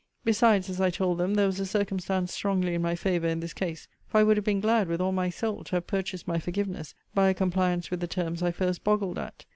Besides, 0.25 0.67
as 0.67 0.81
I 0.81 0.89
told 0.89 1.19
them, 1.19 1.35
there 1.35 1.45
was 1.45 1.59
a 1.59 1.65
circumstance 1.67 2.33
strongly 2.33 2.73
in 2.73 2.81
my 2.81 2.95
favour 2.95 3.27
in 3.27 3.39
this 3.39 3.53
case: 3.53 3.87
for 4.07 4.17
I 4.19 4.23
would 4.23 4.35
have 4.35 4.43
been 4.43 4.59
glad, 4.59 4.87
with 4.87 4.99
all 4.99 5.11
my 5.11 5.29
soul, 5.29 5.63
to 5.65 5.75
have 5.75 5.85
purchased 5.85 6.27
my 6.27 6.39
forgiveness 6.39 6.95
by 7.13 7.29
a 7.29 7.35
compliance 7.35 7.91
with 7.91 7.99
the 7.99 8.07
terms 8.07 8.41
I 8.41 8.49
first 8.51 8.83
boggled 8.83 9.19
at. 9.19 9.45